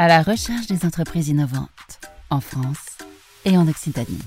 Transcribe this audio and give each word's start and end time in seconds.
à 0.00 0.06
la 0.06 0.22
recherche 0.22 0.68
des 0.68 0.86
entreprises 0.86 1.28
innovantes 1.28 2.00
en 2.30 2.40
France 2.40 2.98
et 3.44 3.58
en 3.58 3.66
Occitanie. 3.66 4.22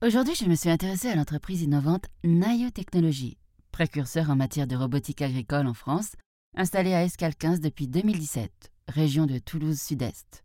Aujourd'hui, 0.00 0.36
je 0.36 0.44
me 0.44 0.54
suis 0.54 0.70
intéressée 0.70 1.08
à 1.08 1.16
l'entreprise 1.16 1.62
innovante 1.62 2.04
Nayo 2.22 2.70
Technologies, 2.70 3.36
précurseur 3.72 4.30
en 4.30 4.36
matière 4.36 4.68
de 4.68 4.76
robotique 4.76 5.20
agricole 5.20 5.66
en 5.66 5.74
France, 5.74 6.12
installée 6.56 6.94
à 6.94 7.02
Escale 7.02 7.34
15 7.34 7.58
depuis 7.58 7.88
2017, 7.88 8.70
région 8.86 9.26
de 9.26 9.38
Toulouse 9.38 9.80
Sud-Est. 9.80 10.44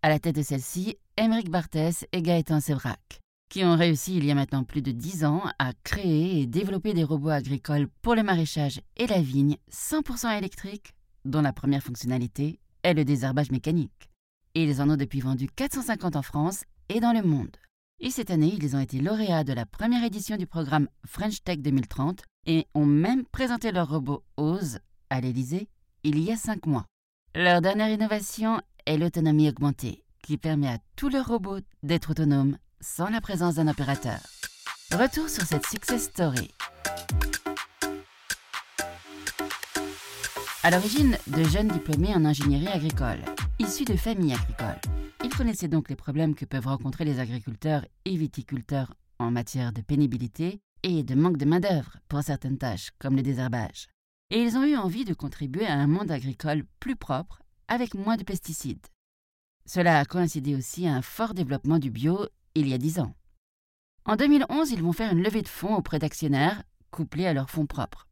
À 0.00 0.08
la 0.08 0.18
tête 0.18 0.36
de 0.36 0.42
celle-ci, 0.42 0.96
Émeric 1.18 1.50
Barthès 1.50 2.06
et 2.12 2.22
Gaëtan 2.22 2.60
Sévrac 2.60 3.20
qui 3.54 3.62
ont 3.62 3.76
réussi 3.76 4.16
il 4.16 4.24
y 4.24 4.32
a 4.32 4.34
maintenant 4.34 4.64
plus 4.64 4.82
de 4.82 4.90
10 4.90 5.24
ans 5.24 5.44
à 5.60 5.72
créer 5.84 6.40
et 6.40 6.46
développer 6.48 6.92
des 6.92 7.04
robots 7.04 7.28
agricoles 7.28 7.86
pour 8.02 8.16
le 8.16 8.24
maraîchage 8.24 8.80
et 8.96 9.06
la 9.06 9.22
vigne 9.22 9.58
100% 9.70 10.36
électriques, 10.36 10.92
dont 11.24 11.40
la 11.40 11.52
première 11.52 11.84
fonctionnalité 11.84 12.58
est 12.82 12.94
le 12.94 13.04
désherbage 13.04 13.52
mécanique. 13.52 14.10
Ils 14.56 14.82
en 14.82 14.90
ont 14.90 14.96
depuis 14.96 15.20
vendu 15.20 15.46
450 15.46 16.16
en 16.16 16.22
France 16.22 16.64
et 16.88 16.98
dans 16.98 17.12
le 17.12 17.22
monde. 17.22 17.56
Et 18.00 18.10
cette 18.10 18.32
année, 18.32 18.52
ils 18.60 18.74
ont 18.74 18.80
été 18.80 18.98
lauréats 18.98 19.44
de 19.44 19.52
la 19.52 19.66
première 19.66 20.02
édition 20.02 20.36
du 20.36 20.48
programme 20.48 20.88
French 21.06 21.44
Tech 21.44 21.58
2030 21.58 22.24
et 22.46 22.66
ont 22.74 22.86
même 22.86 23.24
présenté 23.24 23.70
leur 23.70 23.88
robot 23.88 24.24
OZE 24.36 24.80
à 25.10 25.20
l'Elysée 25.20 25.68
il 26.02 26.18
y 26.18 26.32
a 26.32 26.36
5 26.36 26.66
mois. 26.66 26.86
Leur 27.36 27.60
dernière 27.60 27.90
innovation 27.90 28.60
est 28.84 28.98
l'autonomie 28.98 29.48
augmentée, 29.48 30.02
qui 30.24 30.38
permet 30.38 30.70
à 30.70 30.78
tous 30.96 31.08
leurs 31.08 31.28
robots 31.28 31.60
d'être 31.84 32.10
autonomes 32.10 32.58
sans 32.84 33.08
la 33.08 33.20
présence 33.22 33.54
d'un 33.54 33.66
opérateur. 33.66 34.20
Retour 34.92 35.30
sur 35.30 35.42
cette 35.44 35.66
success 35.66 36.04
story. 36.04 36.50
À 40.62 40.70
l'origine, 40.70 41.16
de 41.26 41.42
jeunes 41.44 41.68
diplômés 41.68 42.14
en 42.14 42.26
ingénierie 42.26 42.68
agricole, 42.68 43.20
issus 43.58 43.86
de 43.86 43.96
familles 43.96 44.34
agricoles. 44.34 44.80
Ils 45.24 45.34
connaissaient 45.34 45.68
donc 45.68 45.88
les 45.88 45.96
problèmes 45.96 46.34
que 46.34 46.44
peuvent 46.44 46.66
rencontrer 46.66 47.06
les 47.06 47.20
agriculteurs 47.20 47.86
et 48.04 48.16
viticulteurs 48.16 48.94
en 49.18 49.30
matière 49.30 49.72
de 49.72 49.80
pénibilité 49.80 50.60
et 50.82 51.02
de 51.02 51.14
manque 51.14 51.38
de 51.38 51.46
main-d'œuvre 51.46 51.96
pour 52.08 52.22
certaines 52.22 52.58
tâches, 52.58 52.90
comme 52.98 53.16
le 53.16 53.22
désherbage. 53.22 53.88
Et 54.30 54.42
ils 54.42 54.58
ont 54.58 54.64
eu 54.64 54.76
envie 54.76 55.06
de 55.06 55.14
contribuer 55.14 55.66
à 55.66 55.74
un 55.74 55.86
monde 55.86 56.10
agricole 56.10 56.64
plus 56.80 56.96
propre, 56.96 57.40
avec 57.66 57.94
moins 57.94 58.18
de 58.18 58.24
pesticides. 58.24 58.86
Cela 59.64 59.98
a 59.98 60.04
coïncidé 60.04 60.54
aussi 60.54 60.86
à 60.86 60.94
un 60.94 61.02
fort 61.02 61.32
développement 61.32 61.78
du 61.78 61.90
bio 61.90 62.28
il 62.54 62.68
y 62.68 62.74
a 62.74 62.78
dix 62.78 62.98
ans. 62.98 63.14
En 64.04 64.16
2011, 64.16 64.70
ils 64.70 64.82
vont 64.82 64.92
faire 64.92 65.12
une 65.12 65.22
levée 65.22 65.42
de 65.42 65.48
fonds 65.48 65.74
auprès 65.74 65.98
d'actionnaires, 65.98 66.62
couplés 66.90 67.26
à 67.26 67.32
leurs 67.32 67.50
fonds 67.50 67.66
propres. 67.66 68.06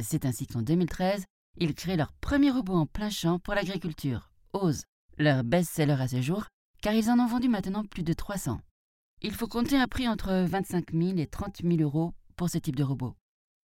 C'est 0.00 0.24
ainsi 0.24 0.46
qu'en 0.46 0.62
2013, 0.62 1.24
ils 1.58 1.74
créent 1.74 1.96
leur 1.96 2.12
premier 2.14 2.50
robot 2.50 2.74
en 2.74 2.86
plein 2.86 3.10
champ 3.10 3.38
pour 3.38 3.54
l'agriculture, 3.54 4.30
OZE, 4.52 4.84
leur 5.18 5.44
best-seller 5.44 6.00
à 6.00 6.08
ce 6.08 6.20
jour, 6.20 6.46
car 6.82 6.94
ils 6.94 7.10
en 7.10 7.18
ont 7.18 7.26
vendu 7.26 7.48
maintenant 7.48 7.84
plus 7.84 8.02
de 8.02 8.12
300. 8.12 8.60
Il 9.22 9.32
faut 9.32 9.46
compter 9.46 9.78
un 9.78 9.86
prix 9.86 10.08
entre 10.08 10.32
25 10.32 10.92
000 10.92 11.18
et 11.18 11.26
30 11.26 11.62
000 11.62 11.76
euros 11.80 12.12
pour 12.36 12.50
ce 12.50 12.58
type 12.58 12.76
de 12.76 12.82
robot. 12.82 13.14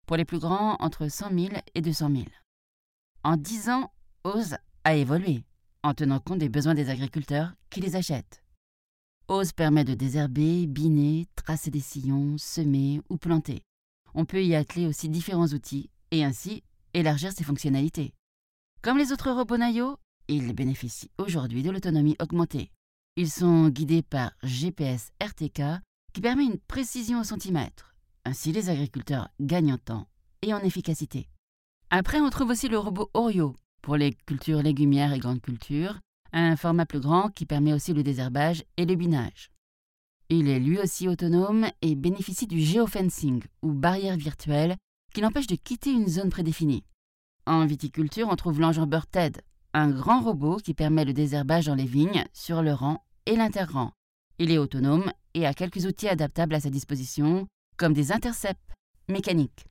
Pour 0.06 0.16
les 0.16 0.24
plus 0.24 0.38
grands, 0.38 0.76
entre 0.80 1.08
100 1.08 1.30
000 1.30 1.54
et 1.74 1.80
200 1.82 2.10
000. 2.10 2.24
En 3.24 3.36
10 3.36 3.68
ans, 3.68 3.92
OZE 4.24 4.56
a 4.84 4.94
évolué, 4.94 5.44
en 5.82 5.92
tenant 5.92 6.20
compte 6.20 6.38
des 6.38 6.48
besoins 6.48 6.74
des 6.74 6.88
agriculteurs 6.88 7.52
qui 7.70 7.80
les 7.80 7.96
achètent. 7.96 8.43
Ose 9.28 9.52
permet 9.52 9.84
de 9.84 9.94
désherber, 9.94 10.66
biner, 10.66 11.26
tracer 11.34 11.70
des 11.70 11.80
sillons, 11.80 12.36
semer 12.36 13.00
ou 13.08 13.16
planter. 13.16 13.62
On 14.12 14.26
peut 14.26 14.44
y 14.44 14.54
atteler 14.54 14.86
aussi 14.86 15.08
différents 15.08 15.48
outils 15.48 15.88
et 16.10 16.24
ainsi 16.24 16.62
élargir 16.92 17.32
ses 17.32 17.44
fonctionnalités. 17.44 18.12
Comme 18.82 18.98
les 18.98 19.12
autres 19.12 19.30
robots 19.30 19.56
Nayo, 19.56 19.96
ils 20.28 20.52
bénéficient 20.52 21.10
aujourd'hui 21.18 21.62
de 21.62 21.70
l'autonomie 21.70 22.16
augmentée. 22.20 22.70
Ils 23.16 23.30
sont 23.30 23.68
guidés 23.68 24.02
par 24.02 24.32
GPS 24.42 25.10
RTK 25.22 25.62
qui 26.12 26.20
permet 26.20 26.44
une 26.44 26.58
précision 26.58 27.20
au 27.20 27.24
centimètre. 27.24 27.94
Ainsi, 28.26 28.52
les 28.52 28.68
agriculteurs 28.68 29.30
gagnent 29.40 29.72
en 29.72 29.78
temps 29.78 30.06
et 30.42 30.52
en 30.52 30.60
efficacité. 30.60 31.28
Après, 31.90 32.20
on 32.20 32.28
trouve 32.30 32.50
aussi 32.50 32.68
le 32.68 32.78
robot 32.78 33.10
Orio 33.14 33.56
pour 33.82 33.96
les 33.96 34.12
cultures 34.26 34.62
légumières 34.62 35.12
et 35.12 35.18
grandes 35.18 35.42
cultures, 35.42 35.98
un 36.34 36.56
format 36.56 36.84
plus 36.84 37.00
grand 37.00 37.30
qui 37.30 37.46
permet 37.46 37.72
aussi 37.72 37.92
le 37.92 38.02
désherbage 38.02 38.64
et 38.76 38.84
le 38.84 38.96
binage. 38.96 39.50
Il 40.28 40.48
est 40.48 40.58
lui 40.58 40.78
aussi 40.78 41.08
autonome 41.08 41.66
et 41.82 41.94
bénéficie 41.94 42.46
du 42.46 42.60
geofencing, 42.60 43.42
ou 43.62 43.72
barrière 43.72 44.16
virtuelle, 44.16 44.76
qui 45.14 45.20
l'empêche 45.20 45.46
de 45.46 45.54
quitter 45.54 45.92
une 45.92 46.08
zone 46.08 46.30
prédéfinie. 46.30 46.84
En 47.46 47.64
viticulture, 47.66 48.28
on 48.30 48.36
trouve 48.36 48.60
l'enjambeur 48.60 49.06
TED, 49.06 49.42
un 49.74 49.90
grand 49.90 50.20
robot 50.20 50.56
qui 50.56 50.74
permet 50.74 51.04
le 51.04 51.12
désherbage 51.12 51.66
dans 51.66 51.74
les 51.74 51.84
vignes, 51.84 52.24
sur 52.32 52.62
le 52.62 52.72
rang 52.72 53.04
et 53.26 53.36
l'interrang. 53.36 53.92
Il 54.38 54.50
est 54.50 54.58
autonome 54.58 55.12
et 55.34 55.46
a 55.46 55.54
quelques 55.54 55.84
outils 55.84 56.08
adaptables 56.08 56.54
à 56.54 56.60
sa 56.60 56.70
disposition, 56.70 57.46
comme 57.76 57.92
des 57.92 58.12
intercepts 58.12 58.72
mécaniques. 59.08 59.66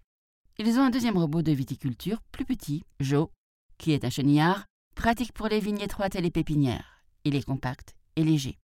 Ils 0.59 0.77
ont 0.77 0.83
un 0.83 0.91
deuxième 0.91 1.17
robot 1.17 1.41
de 1.41 1.51
viticulture 1.51 2.21
plus 2.31 2.45
petit, 2.45 2.83
Jo, 2.99 3.31
qui 3.77 3.91
est 3.91 4.05
un 4.05 4.09
chenillard 4.09 4.65
Pratique 4.95 5.33
pour 5.33 5.47
les 5.47 5.59
vignes 5.59 5.81
étroites 5.81 6.15
et 6.15 6.21
les 6.21 6.31
pépinières. 6.31 7.03
Il 7.25 7.35
est 7.35 7.43
compact 7.43 7.95
et 8.15 8.23
léger. 8.23 8.57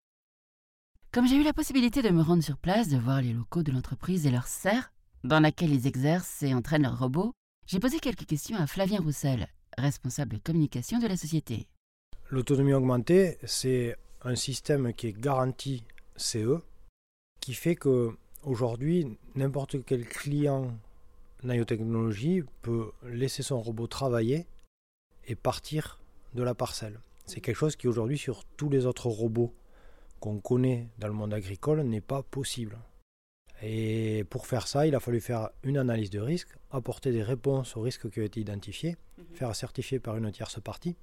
Comme 1.11 1.27
j'ai 1.27 1.35
eu 1.35 1.43
la 1.43 1.53
possibilité 1.53 2.01
de 2.01 2.09
me 2.09 2.21
rendre 2.21 2.43
sur 2.43 2.57
place, 2.57 2.87
de 2.87 2.97
voir 2.97 3.21
les 3.21 3.33
locaux 3.33 3.63
de 3.63 3.71
l'entreprise 3.71 4.25
et 4.25 4.31
leur 4.31 4.47
serre, 4.47 4.93
dans 5.23 5.39
laquelle 5.39 5.73
ils 5.73 5.87
exercent 5.87 6.43
et 6.43 6.53
entraînent 6.53 6.83
leurs 6.83 6.99
robots, 6.99 7.33
j'ai 7.65 7.79
posé 7.79 7.99
quelques 7.99 8.25
questions 8.25 8.57
à 8.57 8.67
Flavien 8.67 9.01
Roussel, 9.01 9.47
responsable 9.77 10.39
communication 10.39 10.99
de 10.99 11.07
la 11.07 11.17
société. 11.17 11.67
L'autonomie 12.29 12.73
augmentée, 12.73 13.37
c'est 13.43 13.97
un 14.23 14.35
système 14.35 14.93
qui 14.93 15.07
est 15.07 15.19
garanti 15.19 15.83
CE, 16.15 16.61
qui 17.41 17.53
fait 17.53 17.75
que 17.75 18.15
aujourd'hui, 18.43 19.17
n'importe 19.35 19.83
quel 19.83 20.07
client 20.07 20.71
Nanotechnologie 21.43 22.43
peut 22.61 22.91
laisser 23.03 23.43
son 23.43 23.61
robot 23.61 23.87
travailler 23.87 24.45
et 25.25 25.35
partir 25.35 25.98
de 26.33 26.43
la 26.43 26.55
parcelle. 26.55 26.99
C'est 27.25 27.41
quelque 27.41 27.55
chose 27.55 27.75
qui 27.75 27.87
aujourd'hui 27.87 28.17
sur 28.17 28.43
tous 28.57 28.69
les 28.69 28.85
autres 28.85 29.07
robots 29.07 29.53
qu'on 30.19 30.39
connaît 30.39 30.89
dans 30.97 31.07
le 31.07 31.13
monde 31.13 31.33
agricole 31.33 31.81
n'est 31.81 32.01
pas 32.01 32.23
possible. 32.23 32.77
Et 33.61 34.25
pour 34.29 34.47
faire 34.47 34.67
ça, 34.67 34.87
il 34.87 34.95
a 34.95 34.99
fallu 34.99 35.19
faire 35.19 35.49
une 35.63 35.77
analyse 35.77 36.09
de 36.09 36.19
risque, 36.19 36.49
apporter 36.71 37.11
des 37.11 37.23
réponses 37.23 37.75
aux 37.75 37.81
risques 37.81 38.09
qui 38.09 38.19
ont 38.19 38.23
été 38.23 38.39
identifiés, 38.39 38.95
mhm. 39.17 39.25
faire 39.35 39.55
certifier 39.55 39.99
par 39.99 40.17
une 40.17 40.31
tierce 40.31 40.59
partie. 40.61 40.95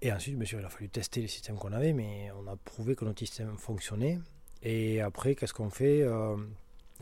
Et 0.00 0.12
ensuite, 0.12 0.36
bien 0.36 0.46
sûr, 0.46 0.60
il 0.60 0.64
a 0.64 0.68
fallu 0.68 0.88
tester 0.88 1.20
les 1.20 1.28
systèmes 1.28 1.56
qu'on 1.56 1.72
avait, 1.72 1.92
mais 1.92 2.30
on 2.38 2.46
a 2.46 2.56
prouvé 2.56 2.94
que 2.94 3.04
notre 3.04 3.18
système 3.18 3.56
fonctionnait. 3.58 4.20
Et 4.62 5.00
après, 5.00 5.34
qu'est-ce 5.34 5.54
qu'on 5.54 5.70
fait 5.70 6.02
euh, 6.02 6.36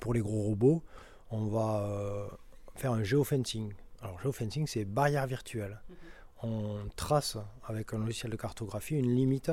Pour 0.01 0.15
les 0.15 0.21
gros 0.21 0.43
robots, 0.43 0.83
on 1.31 1.47
va 1.47 1.87
euh, 1.89 2.29
faire 2.75 2.93
un 2.93 3.03
geofencing. 3.03 3.73
Alors, 4.01 4.19
geofencing, 4.21 4.67
c'est 4.67 4.85
barrière 4.85 5.27
virtuelle. 5.27 5.81
Mhm 5.89 5.97
on 6.43 6.77
trace 6.97 7.37
avec 7.67 7.95
un 7.95 7.99
logiciel 7.99 8.31
de 8.31 8.37
cartographie 8.37 8.97
une 8.97 9.15
limite 9.15 9.53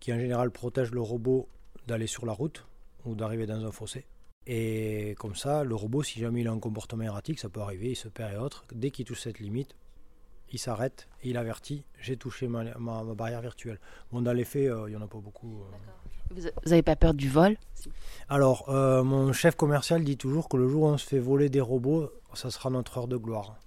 qui 0.00 0.12
en 0.12 0.18
général 0.18 0.50
protège 0.50 0.90
le 0.92 1.00
robot 1.00 1.48
d'aller 1.86 2.06
sur 2.06 2.26
la 2.26 2.32
route 2.32 2.66
ou 3.04 3.14
d'arriver 3.14 3.46
dans 3.46 3.64
un 3.64 3.70
fossé. 3.70 4.06
Et 4.46 5.14
comme 5.18 5.36
ça, 5.36 5.64
le 5.64 5.74
robot, 5.74 6.02
si 6.02 6.18
jamais 6.18 6.40
il 6.40 6.48
a 6.48 6.50
un 6.50 6.58
comportement 6.58 7.04
erratique, 7.04 7.38
ça 7.38 7.48
peut 7.48 7.60
arriver, 7.60 7.90
il 7.90 7.96
se 7.96 8.08
perd 8.08 8.32
et 8.32 8.36
autres. 8.36 8.64
Dès 8.72 8.90
qu'il 8.90 9.04
touche 9.04 9.20
cette 9.20 9.38
limite, 9.38 9.76
il 10.52 10.58
s'arrête 10.58 11.08
et 11.22 11.30
il 11.30 11.36
avertit 11.36 11.84
j'ai 12.00 12.16
touché 12.16 12.48
ma, 12.48 12.64
barrière 13.14 13.42
virtuelle. 13.42 13.78
Bon, 14.10 14.22
dans 14.22 14.32
les 14.32 14.44
faits, 14.44 14.68
euh, 14.68 14.88
il 14.88 14.90
n'y 14.90 14.96
en 14.96 15.02
a 15.02 15.06
pas 15.06 15.18
beaucoup. 15.18 15.60
Euh. 15.60 16.50
Vous 16.62 16.70
n'avez 16.70 16.82
pas 16.82 16.96
peur 16.96 17.12
du 17.12 17.28
vol 17.28 17.56
Alors, 18.28 18.68
euh, 18.68 19.02
mon 19.02 19.32
chef 19.32 19.56
commercial 19.56 20.04
dit 20.04 20.16
toujours 20.16 20.48
que 20.48 20.56
le 20.56 20.68
jour 20.68 20.84
où 20.84 20.86
on 20.86 20.98
se 20.98 21.06
fait 21.06 21.18
voler 21.18 21.48
des 21.48 21.60
robots, 21.60 22.10
ça 22.34 22.50
sera 22.50 22.70
notre 22.70 22.98
heure 22.98 23.08
de 23.08 23.16
gloire. 23.16 23.58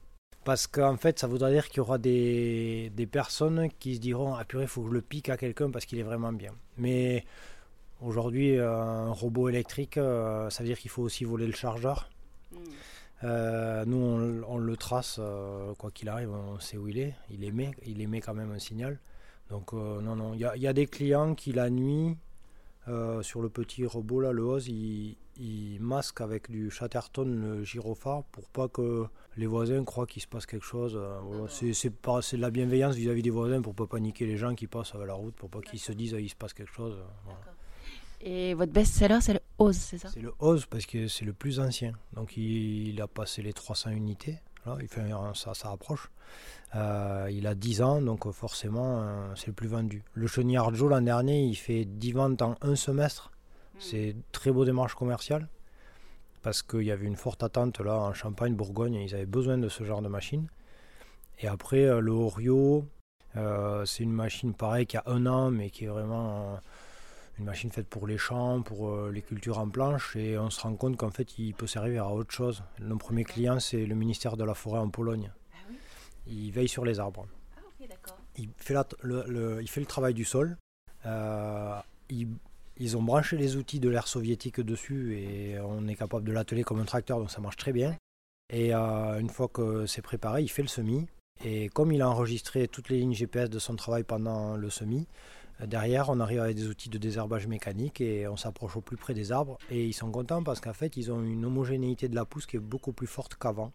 Parce 0.44 0.68
qu'en 0.68 0.98
fait, 0.98 1.20
ça 1.20 1.28
voudrait 1.28 1.52
dire 1.52 1.70
qu'il 1.70 1.78
y 1.78 1.80
aura 1.80 1.98
des, 1.98 2.92
personnes 3.12 3.70
qui 3.80 3.96
se 3.96 4.00
diront 4.00 4.36
Ah 4.36 4.44
purée, 4.44 4.64
il 4.64 4.68
faut 4.68 4.82
que 4.82 4.90
je 4.90 4.94
le 4.94 5.02
pique 5.02 5.30
à 5.30 5.38
quelqu'un 5.38 5.72
parce 5.72 5.86
qu'il 5.86 6.00
est 6.00 6.04
vraiment 6.04 6.34
bien. 6.34 6.52
Mais 6.78 7.26
aujourd'hui, 8.02 8.58
un 8.60 9.12
robot 9.12 9.50
électrique, 9.50 9.98
euh, 9.98 10.50
ça 10.50 10.64
veut 10.64 10.70
dire 10.70 10.78
qu'il 10.78 10.92
faut 10.92 11.04
aussi 11.04 11.24
voler 11.24 11.48
le 11.48 11.54
chargeur. 11.54 12.10
Hmm. 12.52 12.58
Euh, 13.24 13.86
nous, 13.86 14.44
on, 14.48 14.58
le 14.58 14.78
trace, 14.78 15.18
euh, 15.20 15.74
quoi 15.76 15.92
qu'il 15.92 16.10
arrive, 16.10 16.32
on 16.32 16.60
sait 16.60 16.76
où 16.76 16.90
il 16.90 17.00
est. 17.00 17.14
Il 17.30 17.44
émet, 17.46 17.72
il 17.86 18.02
émet 18.02 18.20
quand 18.20 18.34
même 18.34 18.52
un 18.52 18.60
signal. 18.60 19.00
Donc, 19.50 19.72
non, 19.74 20.16
non. 20.16 20.34
Il 20.34 20.40
y, 20.40 20.60
y, 20.60 20.68
a 20.68 20.74
des 20.74 20.88
clients 20.88 21.36
qui, 21.36 21.54
la 21.54 21.70
nuit, 21.70 22.18
sur 23.22 23.42
le 23.42 23.50
petit 23.50 23.86
robot, 23.86 24.22
là, 24.22 24.32
le 24.32 24.44
ils, 24.68 25.18
il 25.40 25.82
masque 25.82 26.22
avec 26.22 26.52
du 26.52 26.70
Chatterton 26.70 27.26
le 27.26 27.64
gyrophare 27.64 28.24
pour 28.26 28.48
pas 28.50 28.68
que 28.68 29.06
les 29.38 29.48
voisins 29.48 29.84
croient 29.84 30.06
qu'il 30.06 30.22
se 30.22 30.28
passe 30.28 30.46
quelque 30.46 30.66
chose. 30.66 30.96
Euh, 30.96 31.48
c'est 31.48 31.90
de 31.90 32.42
la 32.42 32.52
bienveillance 32.52 32.96
vis-à-vis 32.96 33.24
des 33.24 33.30
voisins 33.30 33.62
pour 33.62 33.74
pas 33.74 33.88
paniquer 33.88 34.26
les 34.26 34.38
gens 34.38 34.54
qui 34.54 34.68
passent 34.68 34.94
à 34.94 35.06
la 35.06 35.14
route, 35.14 35.34
pour 35.36 35.50
pas 35.50 35.62
qu'ils 35.62 35.80
se 35.80 35.92
disent 35.92 36.12
qu'il 36.12 36.30
se 36.30 36.36
passe 36.36 36.54
quelque 36.54 36.72
chose. 36.72 36.98
Et 38.22 38.54
votre 38.54 38.72
best-seller, 38.72 39.20
c'est 39.22 39.34
le 39.34 39.42
Oz, 39.58 39.76
c'est 39.76 39.98
ça? 39.98 40.10
C'est 40.10 40.22
le 40.22 40.34
Oz 40.40 40.66
parce 40.66 40.86
que 40.86 41.08
c'est 41.08 41.26
le 41.26 41.34
plus 41.34 41.60
ancien. 41.60 41.94
Donc 42.14 42.38
il, 42.38 43.02
a 43.02 43.08
passé 43.08 43.42
les 43.42 43.54
300 43.54 43.92
unités 43.92 44.38
il 44.80 44.88
fait, 44.88 45.02
ça, 45.36 45.54
ça 45.54 45.72
approche. 45.72 46.10
il 46.74 47.48
a 47.48 47.56
10 47.56 47.82
ans, 47.82 48.02
donc 48.02 48.32
forcément, 48.32 49.04
c'est 49.36 49.48
le 49.48 49.54
plus 49.54 49.68
vendu. 49.68 50.04
Le 50.14 50.28
chenille 50.28 50.60
Joe, 50.74 50.90
l'an 50.90 51.02
dernier, 51.02 51.44
il 51.44 51.56
fait 51.56 51.86
10 51.86 52.12
ventes 52.14 52.42
en 52.42 52.56
un 52.62 52.76
semestre. 52.76 53.32
Hmm. 53.76 53.78
C'est 53.80 54.16
très 54.32 54.52
beau 54.52 54.66
démarche 54.66 54.96
commerciale 54.96 55.48
parce 56.42 56.62
qu'il 56.62 56.84
y 56.84 56.92
avait 56.92 57.08
une 57.08 57.16
forte 57.16 57.42
attente 57.42 57.80
là 57.80 57.96
en 57.96 58.14
Champagne, 58.14 58.54
Bourgogne, 58.54 58.96
ils 58.96 59.16
avaient 59.16 59.26
besoin 59.26 59.58
de 59.58 59.70
ce 59.70 59.84
genre 59.84 60.02
de 60.02 60.10
machine. 60.10 60.48
Et 61.40 61.48
après, 61.48 62.02
le 62.02 62.12
Orio, 62.12 62.86
c'est 63.34 64.04
une 64.04 64.12
machine 64.12 64.54
pareille 64.54 64.86
qui 64.86 64.98
a 64.98 65.04
un 65.06 65.26
an, 65.26 65.52
mais 65.52 65.70
qui 65.70 65.86
est 65.86 65.88
vraiment 65.88 66.60
une 67.40 67.46
machine 67.46 67.72
faite 67.72 67.88
pour 67.88 68.08
les 68.08 68.18
champs, 68.18 68.62
pour 68.62 68.90
euh, 68.90 69.12
les 69.12 69.22
cultures 69.22 69.58
en 69.58 69.68
planche, 69.68 70.16
et 70.16 70.38
on 70.38 70.50
se 70.50 70.62
rend 70.62 70.76
compte 70.76 70.98
qu'en 70.98 71.10
fait, 71.10 71.38
il 71.40 71.54
peut 71.54 71.68
servir 71.68 72.06
à 72.06 72.14
autre 72.14 72.32
chose. 72.32 72.64
Nos 72.80 72.98
premiers 72.98 73.24
clients, 73.24 73.60
c'est 73.60 73.86
le 73.86 73.96
ministère 73.96 74.38
de 74.38 74.44
la 74.44 74.54
Forêt 74.54 74.80
en 74.80 74.90
Pologne. 74.90 75.32
Ah 75.54 75.58
il 76.28 76.52
veille 76.52 76.68
sur 76.68 76.86
les 76.86 77.00
arbres. 77.00 77.26
Ah, 77.58 77.62
il, 78.38 78.50
fait 78.58 78.76
le, 79.02 79.62
il 79.62 79.68
fait 79.68 79.80
le 79.80 79.88
travail 79.88 80.14
du 80.14 80.26
sol. 80.26 80.58
Euh, 81.06 81.80
ils 82.78 82.98
ont 82.98 83.04
branché 83.04 83.38
les 83.38 83.56
outils 83.56 83.80
de 83.80 83.90
l'ère 83.90 84.08
soviétique 84.08 84.62
dessus 84.62 85.18
et 85.18 85.60
on 85.60 85.88
est 85.88 85.96
capable 85.96 86.26
de 86.26 86.32
l'atteler 86.32 86.64
comme 86.64 86.80
un 86.80 86.86
tracteur, 86.86 87.20
donc 87.20 87.32
ça 87.32 87.42
marche 87.42 87.58
très 87.58 87.74
bien. 87.74 87.96
Et 88.52 88.74
euh, 88.74 89.20
une 89.20 89.30
fois 89.30 89.48
que 89.48 89.86
c'est 89.86 90.02
préparé, 90.02 90.44
il 90.44 90.50
fait 90.50 90.62
le 90.62 90.68
semis. 90.68 91.08
Et 91.44 91.70
comme 91.70 91.92
il 91.92 92.02
a 92.02 92.10
enregistré 92.10 92.68
toutes 92.68 92.90
les 92.90 93.00
lignes 93.00 93.14
GPS 93.14 93.50
de 93.50 93.60
son 93.60 93.76
travail 93.76 94.04
pendant 94.04 94.56
le 94.56 94.70
semis, 94.70 95.08
Derrière, 95.68 96.10
on 96.10 96.20
arrive 96.20 96.40
avec 96.40 96.56
des 96.56 96.68
outils 96.68 96.90
de 96.90 96.98
désherbage 96.98 97.48
mécanique 97.48 98.02
et 98.02 98.28
on 98.28 98.38
s'approche 98.38 98.76
au 98.76 98.82
plus 98.82 98.98
près 98.98 99.14
des 99.14 99.32
arbres. 99.32 99.58
Et 99.70 99.86
ils 99.86 99.94
sont 99.94 100.12
contents 100.12 100.44
parce 100.44 100.60
qu'en 100.60 100.74
fait, 100.74 100.98
ils 100.98 101.12
ont 101.12 101.24
une 101.24 101.46
homogénéité 101.46 102.08
de 102.08 102.16
la 102.16 102.26
pousse 102.26 102.46
qui 102.46 102.58
est 102.58 102.60
beaucoup 102.60 102.92
plus 102.92 103.08
forte 103.08 103.36
qu'avant. 103.36 103.72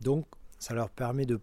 Donc, 0.00 0.26
ça 0.58 0.74
leur 0.74 0.90
permet 0.90 1.26
de, 1.26 1.40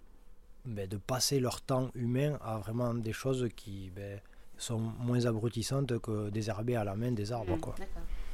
ben, 0.65 0.87
de 0.87 0.97
passer 0.97 1.39
leur 1.39 1.61
temps 1.61 1.89
humain 1.95 2.37
à 2.41 2.57
vraiment 2.57 2.93
des 2.93 3.13
choses 3.13 3.47
qui 3.55 3.91
ben, 3.95 4.19
sont 4.57 4.79
moins 4.79 5.25
abrutissantes 5.25 5.99
que 5.99 6.29
désherber 6.29 6.75
à 6.75 6.83
la 6.83 6.95
main 6.95 7.11
des 7.11 7.31
arbres. 7.31 7.55
Mmh, 7.55 7.61
quoi. 7.61 7.75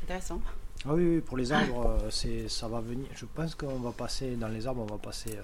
Intéressant. 0.03 0.41
Ah 0.85 0.93
oui, 0.93 1.21
pour 1.21 1.37
les 1.37 1.51
arbres, 1.51 1.87
euh, 2.03 2.09
c'est, 2.09 2.49
ça 2.49 2.67
va 2.67 2.81
venir. 2.81 3.07
Je 3.15 3.25
pense 3.25 3.55
qu'on 3.55 3.79
va 3.79 3.91
passer 3.91 4.35
dans 4.35 4.49
les 4.49 4.67
arbres, 4.67 4.81
on 4.81 4.93
va 4.93 4.97
passer. 4.97 5.37
Euh, 5.37 5.41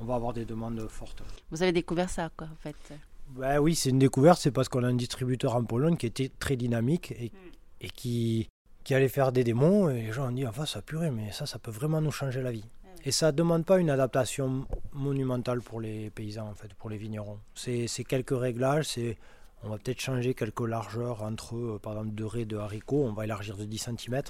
on 0.00 0.04
va 0.04 0.16
avoir 0.16 0.32
des 0.32 0.44
demandes 0.44 0.88
fortes. 0.88 1.22
Vous 1.50 1.62
avez 1.62 1.72
découvert 1.72 2.10
ça, 2.10 2.30
quoi, 2.36 2.48
en 2.52 2.56
fait 2.56 2.94
bah 3.34 3.60
oui, 3.60 3.74
c'est 3.74 3.90
une 3.90 3.98
découverte, 3.98 4.38
c'est 4.40 4.50
parce 4.50 4.68
qu'on 4.68 4.84
a 4.84 4.88
un 4.88 4.94
distributeur 4.94 5.56
en 5.56 5.64
Pologne 5.64 5.96
qui 5.96 6.06
était 6.06 6.30
très 6.38 6.56
dynamique 6.56 7.12
et, 7.12 7.32
et 7.80 7.88
qui, 7.88 8.48
qui 8.84 8.94
allait 8.94 9.08
faire 9.08 9.32
des 9.32 9.42
démos 9.44 9.90
et 9.92 10.02
les 10.02 10.12
gens 10.12 10.28
ont 10.28 10.32
dit 10.32 10.46
enfin 10.46 10.66
ça 10.66 10.82
purée 10.82 11.10
mais 11.10 11.32
ça 11.32 11.46
ça 11.46 11.58
peut 11.58 11.70
vraiment 11.70 12.00
nous 12.00 12.10
changer 12.10 12.42
la 12.42 12.52
vie. 12.52 12.64
Et 13.04 13.10
ça 13.10 13.32
ne 13.32 13.36
demande 13.36 13.64
pas 13.64 13.78
une 13.78 13.90
adaptation 13.90 14.66
monumentale 14.92 15.60
pour 15.60 15.80
les 15.80 16.10
paysans 16.10 16.48
en 16.48 16.54
fait, 16.54 16.72
pour 16.74 16.88
les 16.88 16.98
vignerons. 16.98 17.38
C'est 17.54 18.04
quelques 18.04 18.38
réglages, 18.38 18.86
c'est 18.86 19.16
on 19.64 19.70
va 19.70 19.78
peut-être 19.78 20.00
changer 20.00 20.34
quelques 20.34 20.68
largeurs 20.68 21.22
entre 21.22 21.56
eux, 21.56 21.80
par 21.82 21.94
exemple 21.94 22.14
deux 22.14 22.26
raies 22.26 22.44
de 22.44 22.56
haricots, 22.56 23.04
on 23.04 23.12
va 23.12 23.24
élargir 23.24 23.56
de 23.56 23.64
10 23.64 23.78
cm. 23.78 24.22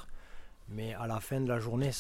Mais 0.69 0.95
à 0.95 1.07
la 1.07 1.21
fin 1.21 1.41
de 1.41 1.49
la 1.49 1.59
journée, 1.59 1.91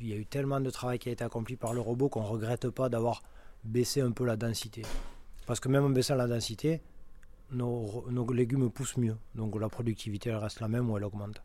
il 0.00 0.08
y 0.08 0.12
a 0.12 0.16
eu 0.16 0.26
tellement 0.26 0.60
de 0.60 0.70
travail 0.70 0.98
qui 0.98 1.08
a 1.08 1.12
été 1.12 1.24
accompli 1.24 1.56
par 1.56 1.72
le 1.72 1.80
robot 1.80 2.08
qu'on 2.08 2.22
ne 2.22 2.28
regrette 2.28 2.68
pas 2.70 2.88
d'avoir 2.88 3.22
baissé 3.64 4.00
un 4.00 4.12
peu 4.12 4.24
la 4.24 4.36
densité. 4.36 4.82
Parce 5.46 5.60
que 5.60 5.68
même 5.68 5.84
en 5.84 5.90
baissant 5.90 6.14
la 6.14 6.26
densité, 6.26 6.80
nos, 7.50 8.32
légumes 8.32 8.70
poussent 8.70 8.96
mieux. 8.96 9.16
Donc 9.34 9.58
la 9.60 9.68
productivité, 9.68 10.30
elle 10.30 10.36
reste 10.36 10.60
la 10.60 10.68
même 10.68 10.90
ou 10.90 10.96
elle 10.96 11.04
augmente. 11.04 11.42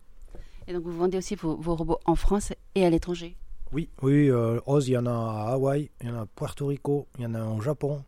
Et 0.68 0.74
donc 0.74 0.84
vous 0.84 0.98
vendez 0.98 1.18
aussi 1.18 1.36
vos, 1.36 1.57
robots 1.75 2.00
en 2.06 2.16
France 2.16 2.54
et 2.75 2.86
à 2.86 2.90
l'étranger? 2.90 3.36
Oui, 3.72 3.88
oui, 4.01 4.31
euh, 4.31 4.60
il 4.68 4.90
y 4.90 4.98
en 4.98 5.06
a 5.06 5.12
à 5.12 5.54
Hawaï, 5.54 5.92
il 6.01 6.07
y 6.07 6.12
en 6.12 6.16
a 6.16 6.22
à 6.22 6.25
Puerto 6.25 6.68
Rico, 6.68 7.06
il 7.19 7.24
y 7.24 7.25
en 7.28 7.36
a 7.36 7.44
au 7.44 7.62
Japon. 7.62 8.04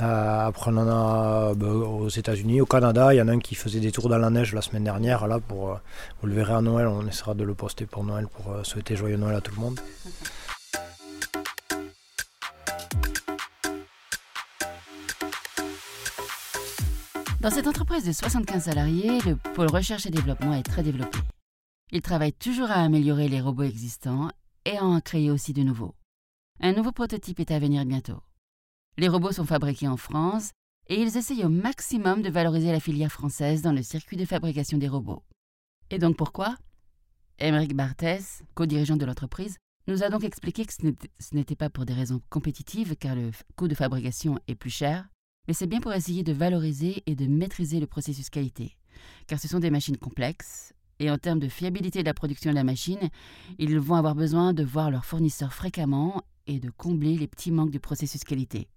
Euh, 0.00 0.46
après, 0.46 0.72
on 0.72 0.76
en 0.76 0.88
a 0.88 1.54
bah, 1.54 1.68
aux 1.68 2.08
États-Unis, 2.08 2.60
au 2.60 2.66
Canada. 2.66 3.14
Il 3.14 3.18
y 3.18 3.22
en 3.22 3.28
a 3.28 3.32
un 3.32 3.38
qui 3.38 3.54
faisait 3.54 3.78
des 3.78 3.92
tours 3.92 4.08
dans 4.08 4.18
la 4.18 4.28
neige 4.28 4.54
la 4.54 4.62
semaine 4.62 4.82
dernière. 4.82 5.28
Là, 5.28 5.38
pour, 5.38 5.70
euh, 5.70 5.76
vous 6.20 6.26
le 6.26 6.34
verrez 6.34 6.54
à 6.54 6.60
Noël, 6.60 6.88
on 6.88 7.06
essaiera 7.06 7.34
de 7.34 7.44
le 7.44 7.54
poster 7.54 7.86
pour 7.86 8.02
Noël 8.02 8.26
pour 8.26 8.66
souhaiter 8.66 8.96
joyeux 8.96 9.16
Noël 9.16 9.36
à 9.36 9.40
tout 9.40 9.54
le 9.54 9.60
monde. 9.60 9.80
Dans 17.40 17.50
cette 17.50 17.68
entreprise 17.68 18.04
de 18.04 18.10
75 18.10 18.64
salariés, 18.64 19.20
le 19.20 19.36
pôle 19.36 19.70
recherche 19.70 20.06
et 20.06 20.10
développement 20.10 20.54
est 20.54 20.64
très 20.64 20.82
développé. 20.82 21.18
Il 21.92 22.02
travaille 22.02 22.32
toujours 22.32 22.72
à 22.72 22.82
améliorer 22.82 23.28
les 23.28 23.40
robots 23.40 23.62
existants 23.62 24.28
et 24.64 24.76
à 24.76 24.84
en 24.84 25.00
créer 25.00 25.30
aussi 25.30 25.52
de 25.52 25.62
nouveaux. 25.62 25.94
Un 26.58 26.72
nouveau 26.72 26.90
prototype 26.90 27.38
est 27.38 27.52
à 27.52 27.60
venir 27.60 27.84
bientôt. 27.84 28.20
Les 28.96 29.06
robots 29.06 29.30
sont 29.30 29.44
fabriqués 29.44 29.86
en 29.86 29.96
France 29.96 30.50
et 30.88 31.00
ils 31.00 31.16
essayent 31.16 31.44
au 31.44 31.48
maximum 31.48 32.22
de 32.22 32.28
valoriser 32.28 32.72
la 32.72 32.80
filière 32.80 33.12
française 33.12 33.62
dans 33.62 33.72
le 33.72 33.84
circuit 33.84 34.16
de 34.16 34.24
fabrication 34.24 34.76
des 34.76 34.88
robots. 34.88 35.22
Et 35.90 36.00
donc 36.00 36.16
pourquoi? 36.16 36.56
Émeric 37.38 37.76
Barthès, 37.76 38.42
co-dirigeant 38.56 38.96
de 38.96 39.04
l'entreprise, 39.04 39.58
nous 39.86 40.02
a 40.02 40.10
donc 40.10 40.24
expliqué 40.24 40.66
que 40.66 40.72
ce 40.72 41.34
n'était 41.36 41.54
pas 41.54 41.70
pour 41.70 41.86
des 41.86 41.94
raisons 41.94 42.20
compétitives 42.30 42.96
car 42.96 43.14
le 43.14 43.30
coût 43.54 43.68
de 43.68 43.76
fabrication 43.76 44.40
est 44.48 44.56
plus 44.56 44.70
cher, 44.70 45.08
mais 45.48 45.54
c'est 45.54 45.66
bien 45.66 45.80
pour 45.80 45.94
essayer 45.94 46.22
de 46.22 46.32
valoriser 46.32 47.02
et 47.06 47.16
de 47.16 47.26
maîtriser 47.26 47.80
le 47.80 47.86
processus 47.86 48.28
qualité, 48.28 48.76
car 49.26 49.40
ce 49.40 49.48
sont 49.48 49.58
des 49.58 49.70
machines 49.70 49.96
complexes, 49.96 50.74
et 51.00 51.10
en 51.10 51.16
termes 51.16 51.38
de 51.38 51.48
fiabilité 51.48 52.00
de 52.00 52.06
la 52.06 52.14
production 52.14 52.50
de 52.50 52.56
la 52.56 52.64
machine, 52.64 53.08
ils 53.58 53.78
vont 53.78 53.94
avoir 53.94 54.14
besoin 54.14 54.52
de 54.52 54.62
voir 54.62 54.90
leurs 54.90 55.06
fournisseurs 55.06 55.54
fréquemment 55.54 56.22
et 56.46 56.60
de 56.60 56.70
combler 56.70 57.16
les 57.16 57.28
petits 57.28 57.50
manques 57.50 57.70
du 57.70 57.80
processus 57.80 58.24
qualité. 58.24 58.68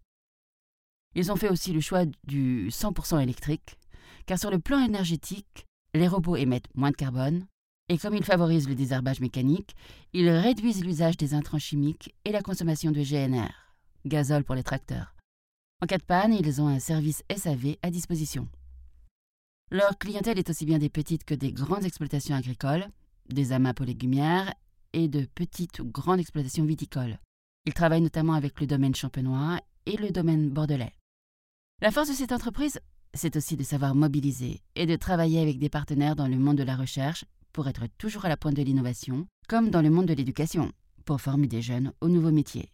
Ils 1.13 1.31
ont 1.31 1.35
fait 1.35 1.49
aussi 1.49 1.73
le 1.73 1.81
choix 1.81 2.05
du 2.25 2.69
100% 2.69 3.21
électrique, 3.21 3.77
car 4.25 4.39
sur 4.39 4.49
le 4.49 4.59
plan 4.59 4.79
énergétique, 4.79 5.65
les 5.93 6.07
robots 6.07 6.37
émettent 6.37 6.73
moins 6.73 6.91
de 6.91 6.95
carbone, 6.95 7.47
et 7.89 7.97
comme 7.97 8.15
ils 8.15 8.23
favorisent 8.23 8.69
le 8.69 8.75
désherbage 8.75 9.19
mécanique, 9.19 9.75
ils 10.13 10.29
réduisent 10.29 10.85
l'usage 10.85 11.17
des 11.17 11.33
intrants 11.33 11.59
chimiques 11.59 12.15
et 12.23 12.31
la 12.31 12.41
consommation 12.41 12.91
de 12.91 13.01
GNR, 13.01 13.51
gazole 14.05 14.45
pour 14.45 14.55
les 14.55 14.63
tracteurs. 14.63 15.13
En 15.83 15.87
cas 15.87 15.97
de 15.97 16.03
panne, 16.03 16.33
ils 16.33 16.61
ont 16.61 16.67
un 16.67 16.79
service 16.79 17.23
SAV 17.35 17.75
à 17.81 17.89
disposition. 17.89 18.47
Leur 19.71 19.97
clientèle 19.97 20.37
est 20.37 20.49
aussi 20.49 20.65
bien 20.65 20.77
des 20.77 20.89
petites 20.89 21.23
que 21.23 21.33
des 21.33 21.51
grandes 21.51 21.85
exploitations 21.85 22.35
agricoles, 22.35 22.85
des 23.29 23.51
amas 23.51 23.73
pour 23.73 23.87
légumières 23.87 24.53
et 24.93 25.07
de 25.07 25.25
petites 25.33 25.79
ou 25.79 25.85
grandes 25.85 26.19
exploitations 26.19 26.65
viticoles. 26.65 27.17
Ils 27.65 27.73
travaillent 27.73 28.01
notamment 28.01 28.33
avec 28.33 28.59
le 28.59 28.67
domaine 28.67 28.93
champenois 28.93 29.59
et 29.87 29.97
le 29.97 30.11
domaine 30.11 30.49
bordelais. 30.51 30.93
La 31.81 31.89
force 31.89 32.09
de 32.09 32.13
cette 32.13 32.31
entreprise, 32.31 32.79
c'est 33.15 33.35
aussi 33.35 33.57
de 33.57 33.63
savoir 33.63 33.95
mobiliser 33.95 34.61
et 34.75 34.85
de 34.85 34.95
travailler 34.95 35.41
avec 35.41 35.57
des 35.57 35.69
partenaires 35.69 36.15
dans 36.15 36.27
le 36.27 36.37
monde 36.37 36.57
de 36.57 36.63
la 36.63 36.75
recherche 36.75 37.25
pour 37.53 37.67
être 37.67 37.87
toujours 37.97 38.25
à 38.25 38.29
la 38.29 38.37
pointe 38.37 38.55
de 38.55 38.61
l'innovation, 38.61 39.25
comme 39.47 39.71
dans 39.71 39.81
le 39.81 39.89
monde 39.89 40.05
de 40.05 40.13
l'éducation, 40.13 40.71
pour 41.05 41.21
former 41.21 41.47
des 41.47 41.63
jeunes 41.63 41.91
aux 42.01 42.09
nouveaux 42.09 42.31
métiers. 42.31 42.71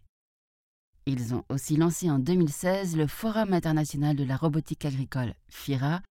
Ils 1.09 1.33
ont 1.33 1.45
aussi 1.47 1.77
lancé 1.77 2.11
en 2.11 2.19
2016 2.19 2.97
le 2.97 3.07
Forum 3.07 3.53
international 3.53 4.13
de 4.17 4.25
la 4.25 4.35
robotique 4.35 4.83
agricole, 4.83 5.33
FIRA, 5.47 6.01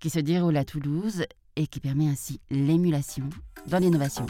qui 0.00 0.08
se 0.08 0.18
déroule 0.18 0.56
à 0.56 0.64
Toulouse 0.64 1.26
et 1.56 1.66
qui 1.66 1.78
permet 1.78 2.08
ainsi 2.08 2.40
l'émulation 2.50 3.28
dans 3.66 3.76
l'innovation. 3.76 4.24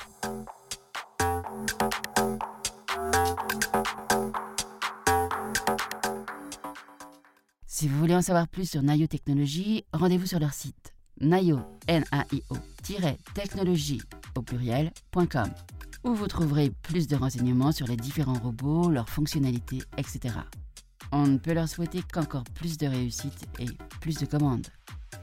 Si 7.68 7.86
vous 7.86 7.96
voulez 7.96 8.16
en 8.16 8.22
savoir 8.22 8.48
plus 8.48 8.68
sur 8.68 8.82
Nayo 8.82 9.06
Technologies, 9.06 9.84
rendez-vous 9.92 10.26
sur 10.26 10.40
leur 10.40 10.54
site 10.54 10.92
naio, 11.20 11.60
n 11.86 12.04
a 12.10 12.26
i 12.32 12.42
o 12.50 12.56
technologie 13.34 14.02
au 14.34 14.42
pluriel.com 14.42 15.50
où 16.06 16.14
vous 16.14 16.28
trouverez 16.28 16.70
plus 16.82 17.08
de 17.08 17.16
renseignements 17.16 17.72
sur 17.72 17.86
les 17.88 17.96
différents 17.96 18.38
robots, 18.38 18.90
leurs 18.90 19.08
fonctionnalités, 19.08 19.82
etc. 19.98 20.36
On 21.10 21.26
ne 21.26 21.36
peut 21.36 21.52
leur 21.52 21.68
souhaiter 21.68 22.00
qu'encore 22.12 22.44
plus 22.54 22.78
de 22.78 22.86
réussite 22.86 23.46
et 23.58 23.66
plus 24.00 24.16
de 24.16 24.26
commandes. 24.26 24.68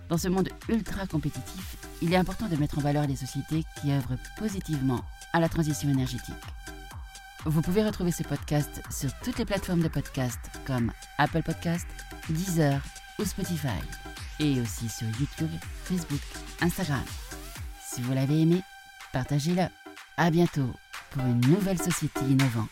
Dans 0.09 0.17
ce 0.17 0.27
monde 0.27 0.49
ultra 0.67 1.07
compétitif, 1.07 1.77
il 2.01 2.13
est 2.13 2.17
important 2.17 2.47
de 2.47 2.57
mettre 2.57 2.77
en 2.77 2.81
valeur 2.81 3.07
les 3.07 3.15
sociétés 3.15 3.63
qui 3.79 3.91
œuvrent 3.91 4.17
positivement 4.37 4.99
à 5.31 5.39
la 5.39 5.47
transition 5.47 5.89
énergétique. 5.89 6.35
Vous 7.45 7.61
pouvez 7.61 7.83
retrouver 7.83 8.11
ce 8.11 8.23
podcast 8.23 8.81
sur 8.89 9.09
toutes 9.23 9.39
les 9.39 9.45
plateformes 9.45 9.83
de 9.83 9.87
podcast 9.87 10.39
comme 10.67 10.91
Apple 11.17 11.43
Podcast, 11.43 11.87
Deezer 12.29 12.81
ou 13.19 13.25
Spotify, 13.25 13.79
et 14.39 14.59
aussi 14.59 14.89
sur 14.89 15.07
YouTube, 15.19 15.51
Facebook, 15.85 16.21
Instagram. 16.61 17.03
Si 17.81 18.01
vous 18.01 18.13
l'avez 18.13 18.41
aimé, 18.41 18.61
partagez-le. 19.13 19.82
À 20.15 20.29
bientôt 20.29 20.69
pour 21.11 21.23
une 21.25 21.41
nouvelle 21.41 21.79
société 21.79 22.21
innovante. 22.29 22.69